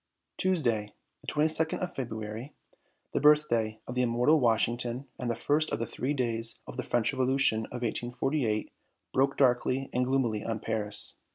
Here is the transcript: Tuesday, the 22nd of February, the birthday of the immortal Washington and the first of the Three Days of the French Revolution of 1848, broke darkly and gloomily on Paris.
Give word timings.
Tuesday, 0.35 0.95
the 1.21 1.27
22nd 1.27 1.77
of 1.77 1.93
February, 1.93 2.55
the 3.13 3.21
birthday 3.21 3.79
of 3.87 3.93
the 3.93 4.01
immortal 4.01 4.39
Washington 4.39 5.05
and 5.19 5.29
the 5.29 5.35
first 5.35 5.71
of 5.71 5.77
the 5.77 5.85
Three 5.85 6.15
Days 6.15 6.59
of 6.65 6.75
the 6.75 6.81
French 6.81 7.13
Revolution 7.13 7.67
of 7.67 7.83
1848, 7.83 8.71
broke 9.13 9.37
darkly 9.37 9.91
and 9.93 10.03
gloomily 10.07 10.43
on 10.43 10.59
Paris. 10.59 11.19